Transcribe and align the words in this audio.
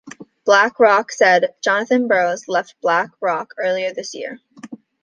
BlackRock 0.45 1.11
said: 1.11 1.53
Jonathan 1.63 2.07
Burrows 2.07 2.47
left 2.47 2.73
BlackRock 2.81 3.51
earlier 3.59 3.93
this 3.93 4.15
year. 4.15 4.39